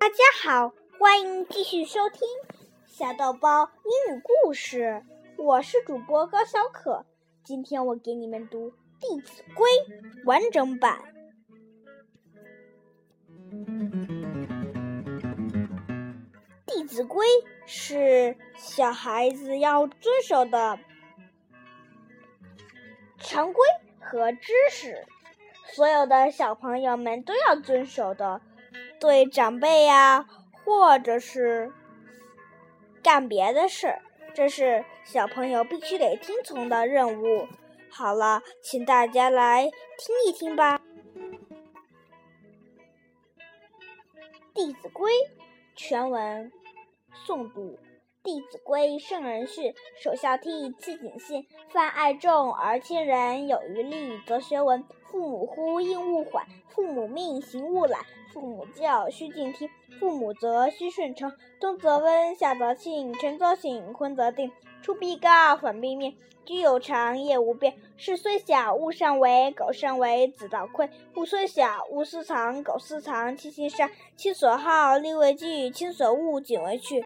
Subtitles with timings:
[0.00, 2.20] 大家好，欢迎继续收听
[2.86, 5.02] 小豆包英语故事。
[5.36, 7.04] 我是主播高小可，
[7.42, 9.68] 今天我给你们读《弟子规》
[10.24, 11.00] 完整版。
[16.72, 17.26] 《弟子规》
[17.66, 20.78] 是小孩子要遵守的
[23.18, 23.62] 常规
[23.98, 25.04] 和知识，
[25.66, 28.40] 所有的小朋友们都要遵守的。
[29.00, 30.26] 对长辈呀，
[30.64, 31.72] 或者是
[33.02, 34.02] 干别的事儿，
[34.34, 37.46] 这是小朋友必须得听从的任务。
[37.90, 40.78] 好了，请大家来听一听吧，
[44.52, 45.12] 《弟子规》
[45.76, 46.52] 全文
[47.26, 47.78] 诵读。
[48.30, 51.46] 《弟子规》圣人训，首孝悌，次谨信。
[51.70, 54.84] 泛爱众而亲仁，有余力，则学文。
[55.04, 56.44] 父母呼，应勿缓；
[56.78, 58.00] 父母命，行勿懒；
[58.32, 59.68] 父母教，须敬听；
[59.98, 61.32] 父母责，须顺承。
[61.58, 64.52] 冬则温，夏则庆，晨则省，昏则定。
[64.80, 66.14] 出必告，反必面。
[66.44, 67.74] 居有常，业无变。
[67.96, 70.88] 事虽小，勿擅为；苟擅为，子道亏。
[71.16, 73.90] 物虽小，勿私藏；苟私藏，亲心善。
[74.14, 77.04] 亲所好，力为具；亲所恶，谨为去。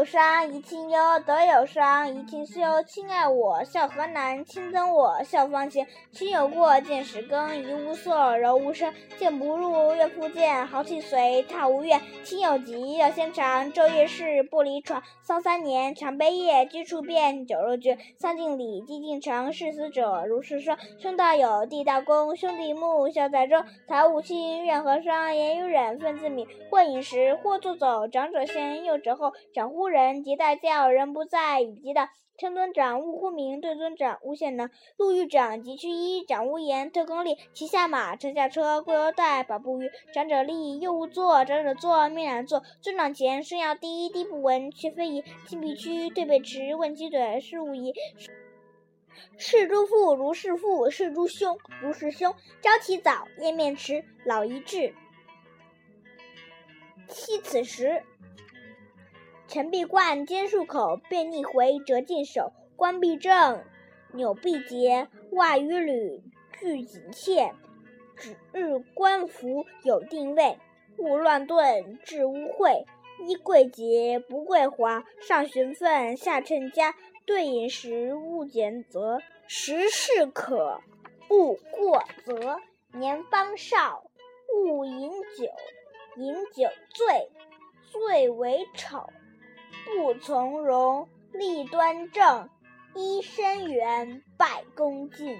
[0.00, 2.62] 有伤贻亲忧，德有伤贻亲羞。
[2.86, 5.86] 亲爱我，孝何难；亲憎我，孝方贤。
[6.10, 8.90] 亲有过，见使更，怡无色，柔无声。
[9.18, 10.66] 谏不入，悦复见。
[10.66, 12.00] 好气随，踏无怨。
[12.24, 13.70] 亲有疾，要先尝。
[13.74, 15.02] 昼夜侍，不离床。
[15.22, 16.66] 丧三年，常悲咽。
[16.66, 17.98] 居处变，酒肉绝。
[18.16, 19.52] 丧尽礼，祭尽诚。
[19.52, 20.78] 事死者如是生。
[20.98, 22.34] 兄道友，弟道恭。
[22.34, 23.62] 兄弟睦，孝在中。
[23.86, 25.36] 财物轻，怨何伤？
[25.36, 26.48] 言语忍，忿自泯。
[26.70, 28.08] 或饮食，或坐走。
[28.08, 29.30] 长者先，幼者后。
[29.52, 32.08] 长呼，人即待教，人不在，以及道。
[32.38, 34.70] 称尊长，勿呼名；对尊长，勿献能。
[34.96, 36.24] 路遇长，即趋揖。
[36.26, 37.36] 长无言，特更立。
[37.52, 39.90] 骑下马，乘下车，过犹待，保不虞。
[40.14, 42.62] 长者立，幼勿坐；长者坐，命乃坐。
[42.80, 45.22] 尊长前，声要低，低不闻，却非宜。
[45.46, 47.92] 进必趋，退必迟，问其怼，是勿疑。
[49.36, 52.34] 事诸父如事父，事诸兄如事兄。
[52.62, 54.94] 朝起早，夜面迟，老宜至，
[57.08, 58.02] 惜此时。
[59.50, 62.52] 陈必冠，兼漱口，便逆回，折尽手。
[62.76, 63.64] 冠必正，
[64.12, 66.22] 纽必结，袜与履
[66.60, 67.52] 俱紧切。
[68.16, 70.56] 指日官服有定位，
[70.98, 72.84] 勿乱顿，致污秽。
[73.26, 75.02] 衣贵洁，不贵华。
[75.20, 76.94] 上循分，下称家。
[77.26, 79.18] 对饮食，勿拣择。
[79.48, 80.80] 食适可，
[81.28, 82.60] 勿过则。
[82.92, 84.04] 年方少，
[84.54, 85.50] 勿饮酒。
[86.14, 87.28] 饮酒醉，
[87.90, 89.10] 最为丑。
[89.84, 92.48] 不从容，立端正，
[92.94, 95.38] 揖深圆，拜恭敬。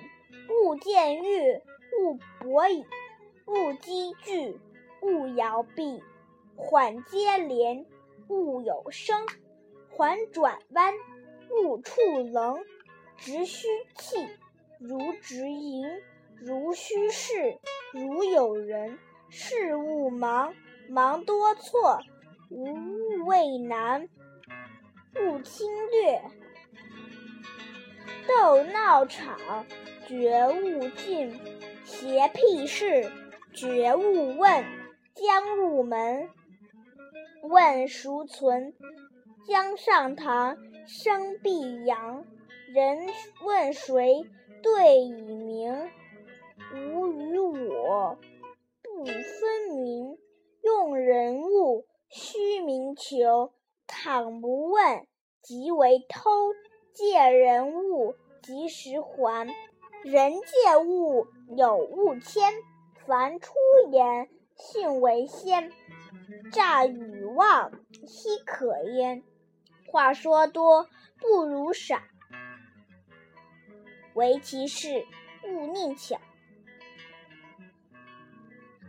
[0.49, 1.61] 勿见欲，
[1.99, 2.85] 勿博矣。
[3.47, 4.59] 勿积聚，
[5.03, 6.03] 勿摇臂。
[6.57, 7.87] 缓接连，
[8.29, 9.27] 勿有声。
[9.91, 10.95] 缓转弯，
[11.51, 12.65] 勿触棱。
[13.17, 14.27] 直须气，
[14.79, 15.87] 如直盈。
[16.37, 17.59] 如须视，
[17.93, 18.99] 如有人。
[19.29, 20.55] 事勿忙，
[20.89, 22.01] 忙多错。
[22.49, 24.09] 无物畏难。
[25.17, 26.23] 勿侵略，
[28.29, 29.67] 斗闹场，
[30.07, 31.33] 绝勿近；
[31.85, 33.11] 邪僻事，
[33.53, 34.65] 绝勿问。
[35.13, 36.31] 将入门，
[37.43, 38.75] 问孰存？
[39.47, 40.57] 将上堂，
[40.87, 42.25] 声必扬。
[42.73, 43.09] 人
[43.45, 44.25] 问谁，
[44.63, 45.91] 对以明。
[46.75, 48.17] 吾与我
[48.83, 50.17] 不分明。
[50.63, 53.53] 用人物，须明求。
[53.93, 55.07] 倘不问，
[55.43, 56.31] 即为偷；
[56.95, 59.49] 借人物，及时还。
[60.05, 62.55] 人借物，有物迁。
[63.05, 63.53] 凡出
[63.91, 65.73] 言，信为先。
[66.53, 67.73] 诈与妄，
[68.07, 69.25] 奚可焉？
[69.89, 71.99] 话说多，不如少。
[74.15, 75.05] 唯其事，
[75.45, 76.21] 勿佞巧。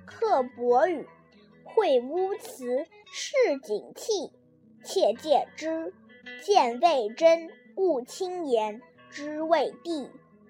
[0.06, 1.08] 刻薄语，
[1.66, 4.32] 秽污词，市警惕。
[4.84, 5.94] 切戒之，
[6.42, 10.10] 见未真；勿轻言，知未必；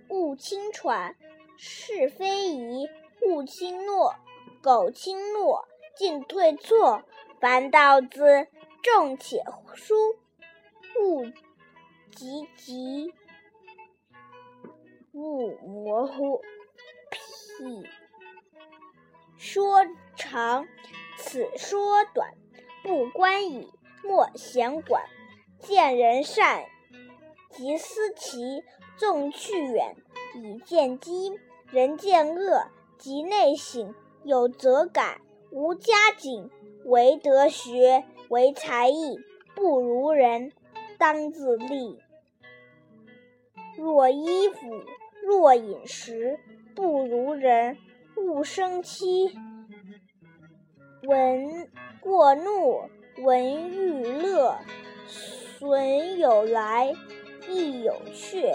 [0.10, 1.16] 勿轻传，
[1.58, 2.90] 是非疑；
[3.22, 4.16] 勿轻诺，
[4.62, 7.04] 苟轻诺，进退错。
[7.40, 8.48] 凡道字，
[8.84, 9.44] 重且
[9.74, 9.96] 疏；
[11.00, 11.26] 勿
[12.12, 13.14] 急疾，
[15.12, 16.42] 勿模糊。
[17.58, 17.86] 譬
[19.38, 20.68] 说长，
[21.18, 22.32] 此说短，
[22.84, 23.72] 不关矣。
[24.04, 25.04] 莫闲管，
[25.60, 26.64] 见人善，
[27.50, 28.64] 即思齐；
[28.98, 29.96] 纵去远，
[30.36, 31.40] 以见机。
[31.72, 32.66] 人见恶，
[32.98, 35.22] 即内省，有则改，
[35.52, 36.50] 无加警。
[36.84, 39.20] 唯德学，唯才艺，
[39.56, 40.52] 不如人，
[40.98, 42.00] 当自砺。
[43.78, 44.84] 若衣服，
[45.24, 46.40] 若饮食，
[46.76, 47.78] 不如人，
[48.18, 49.38] 勿生戚。
[51.04, 51.70] 闻
[52.02, 52.90] 过怒，
[53.22, 54.58] 闻欲乐，
[55.08, 56.92] 损有来，
[57.48, 58.52] 亦有去。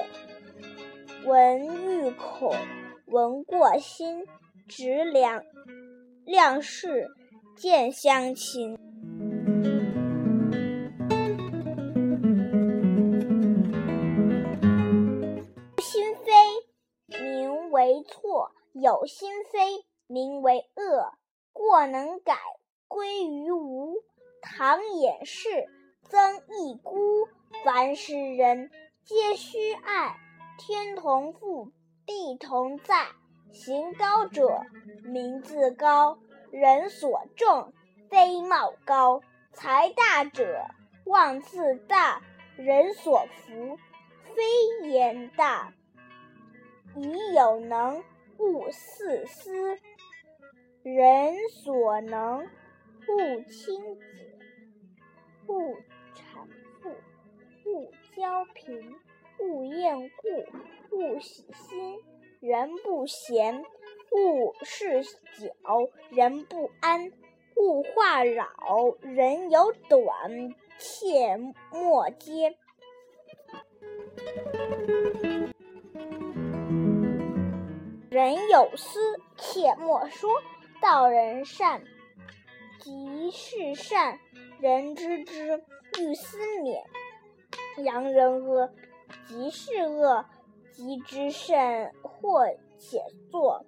[1.24, 2.52] 闻欲恐，
[3.06, 4.26] 闻过心，
[4.66, 5.42] 执两
[6.24, 7.08] 量事。
[7.56, 8.76] 见相亲，
[15.78, 21.14] 心非名为错，有心非名为恶。
[21.54, 22.36] 过能改，
[22.86, 24.02] 归于无。
[24.46, 25.68] 唐掩饰，
[26.04, 27.28] 曾益孤。
[27.64, 28.70] 凡是人，
[29.04, 30.16] 皆须爱。
[30.56, 31.72] 天同覆，
[32.06, 33.08] 地同在。
[33.52, 34.62] 行高者，
[35.04, 36.18] 名自高。
[36.52, 37.72] 人所重，
[38.08, 39.20] 非貌高；
[39.52, 40.64] 才大者，
[41.04, 42.20] 望自大；
[42.56, 43.76] 人所服，
[44.34, 45.74] 非言大。
[46.94, 48.02] 以有能，
[48.38, 49.76] 勿四思；
[50.82, 52.46] 人所能，
[53.08, 53.98] 勿轻；
[55.48, 55.76] 勿
[56.14, 56.46] 谄
[56.80, 56.90] 富；
[57.64, 58.94] 勿骄贫；
[59.38, 60.44] 勿厌故；
[60.90, 61.98] 勿喜新；
[62.40, 63.64] 人不闲。
[64.12, 65.50] 勿事搅，
[66.10, 67.10] 人不安；
[67.56, 68.46] 勿话扰，
[69.02, 71.36] 人有短，切
[71.72, 72.56] 莫揭。
[78.10, 80.30] 人有私，切莫说。
[80.80, 81.82] 道人善，
[82.78, 84.18] 即是善，
[84.58, 85.62] 人知之，
[86.00, 86.82] 欲思勉；
[87.84, 88.70] 扬人恶，
[89.26, 90.24] 即是恶，
[90.72, 92.46] 即知甚，或
[92.78, 93.66] 且作。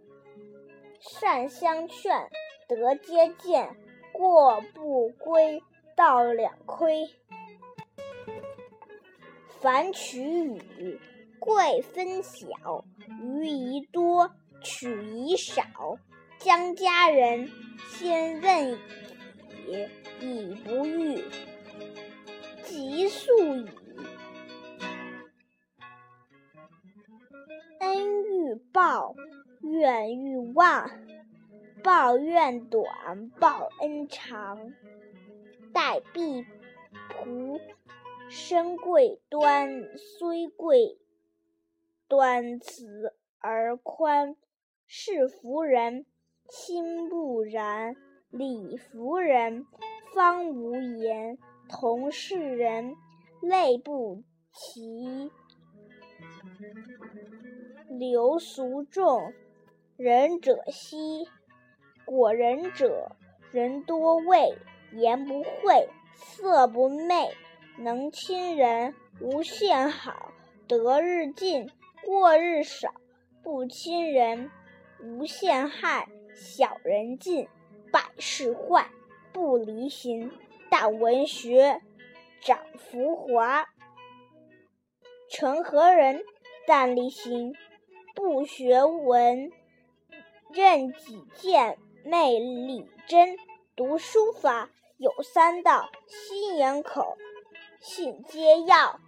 [0.99, 2.29] 善相劝，
[2.67, 3.69] 德皆见；
[4.12, 5.62] 过不归，
[5.94, 7.08] 道两亏。
[9.61, 10.99] 凡取与，
[11.38, 12.49] 贵分晓；
[13.20, 14.31] 余宜多，
[14.62, 15.62] 取宜少。
[16.38, 17.50] 将家人，
[17.91, 19.88] 先问矣，
[20.20, 21.25] 以不遇，
[22.65, 23.67] 即速矣。
[27.81, 29.15] 恩欲报。
[29.61, 30.88] 怨欲忘，
[31.82, 34.73] 报怨短，报恩长。
[35.75, 36.47] 待婢
[37.11, 37.61] 仆，
[38.31, 40.97] 身贵端，虽贵
[42.06, 44.37] 端，慈而宽。
[44.87, 46.06] 事服人，
[46.49, 47.97] 心不然；
[48.31, 49.67] 礼服人，
[50.14, 51.38] 方无言。
[51.69, 52.96] 同是人，
[53.40, 54.22] 类不
[54.52, 55.31] 齐。
[57.88, 59.32] 流俗众。
[59.96, 61.28] 仁者稀，
[62.05, 63.16] 果仁者，
[63.50, 64.56] 人多畏，
[64.93, 67.32] 言不讳，色不昧，
[67.78, 70.32] 能亲人，无限好，
[70.69, 71.69] 得日进，
[72.05, 72.94] 过日少，
[73.43, 74.52] 不亲人，
[75.02, 77.49] 无限害，小人尽，
[77.90, 78.88] 百事坏，
[79.38, 80.32] 不离行，
[80.69, 81.81] 但文学，
[82.40, 83.69] 长浮华。
[85.31, 86.25] 成何人？
[86.67, 87.55] 但离行，
[88.17, 89.52] 不学文。
[90.52, 93.38] 任己见，昧理真。
[93.77, 97.17] 读书法有三到：心眼口，
[97.79, 98.98] 信皆要。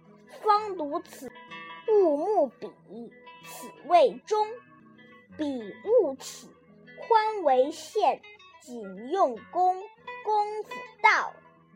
[0.41, 1.29] 方读此，
[1.89, 2.71] 勿慕彼，
[3.43, 4.47] 此谓中。
[5.37, 6.47] 彼勿起，
[7.01, 8.21] 宽为限，
[8.61, 9.83] 谨用功。
[10.23, 10.69] 功夫
[11.01, 11.33] 道，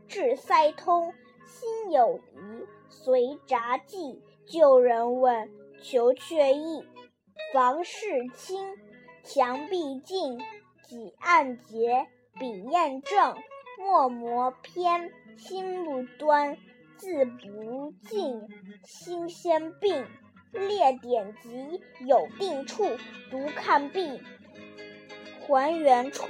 [0.07, 1.13] 治塞通。
[1.45, 4.21] 心有疑，随札记。
[4.45, 5.49] 旧人问，
[5.81, 6.85] 求却意。
[7.53, 8.77] 房事清。
[9.23, 10.39] 墙壁净，
[10.83, 12.07] 几案洁，
[12.39, 13.35] 笔砚正，
[13.79, 16.57] 墨磨偏，心不端，
[16.97, 18.47] 字不尽，
[18.83, 20.05] 心先病。
[20.51, 22.85] 列典籍有定处，
[23.29, 24.21] 读看毕
[25.41, 26.25] 还原处。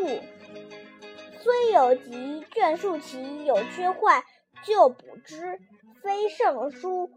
[1.45, 4.23] 虽有疾，卷数齐，有缺坏，
[4.65, 5.59] 就补之。
[6.01, 7.11] 非圣书，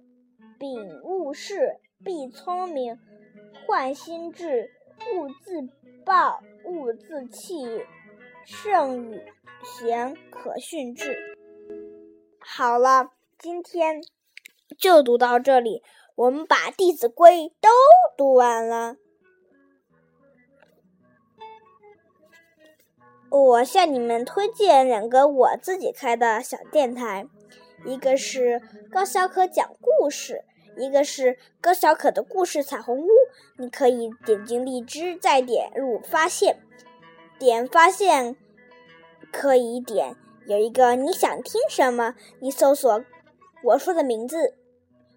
[0.58, 2.98] 秉勿事，必聪明，
[3.66, 4.70] 换心智。
[5.14, 5.66] 勿自
[6.04, 7.86] 暴，勿自弃，
[8.44, 9.22] 圣与
[9.64, 11.34] 贤，可训致。
[12.38, 14.02] 好了，今天
[14.76, 15.82] 就读到这里。
[16.16, 17.70] 我们把《弟子规》都
[18.18, 18.96] 读完了。
[23.30, 27.26] 我向你们推荐两个我自己开的小电台，
[27.84, 30.44] 一个是高小可讲故事。
[30.76, 33.08] 一个是高小可的故事彩虹屋，
[33.56, 36.60] 你可以点进荔枝，再点入发现。
[37.36, 38.36] 点发现
[39.32, 40.14] 可以点，
[40.46, 43.04] 有一个你想听什么，你搜索
[43.64, 44.54] 我说的名字，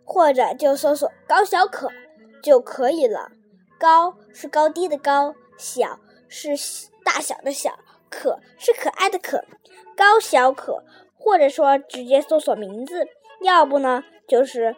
[0.03, 1.91] 或者就搜索高小可
[2.41, 3.31] 就可以了。
[3.79, 6.49] 高是高低的高，小是
[7.05, 7.77] 大小的小，
[8.11, 9.43] 可是可爱的可，
[9.97, 10.83] 高小可，
[11.17, 13.07] 或者说直接搜索名字，
[13.41, 14.75] 要不呢就是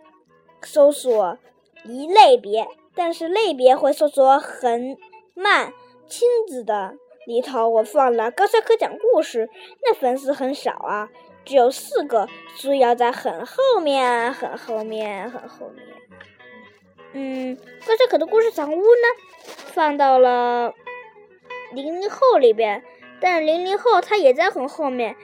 [0.61, 1.37] 搜索
[1.83, 4.95] 一类别，但是类别会搜索很
[5.33, 5.73] 慢。
[6.07, 6.93] 亲子的
[7.25, 9.49] 里头我放了高小可讲故事，
[9.81, 11.09] 那粉丝很少啊，
[11.43, 15.85] 只有四个，所以要在很后面、很后面、很后面。
[17.13, 19.07] 嗯，高小可的故事小屋呢，
[19.45, 20.73] 放到了
[21.71, 22.83] 零零后里边，
[23.23, 25.15] 但是零零后他也在很后面，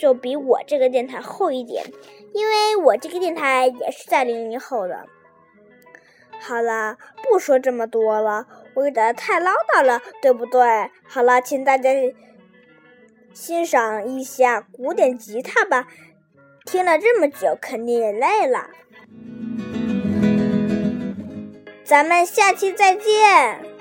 [0.00, 1.84] 就比我这个电台后一点，
[2.34, 5.06] 因为我这个电台也是在零零后的。
[6.40, 10.90] 好了，不说这么多了，我有点太唠叨了，对不对？
[11.06, 11.88] 好了，请大家
[13.32, 15.86] 欣赏一下古典吉他吧，
[16.64, 18.70] 听了这么久，肯定也累了。
[21.84, 23.75] 咱们下期再见。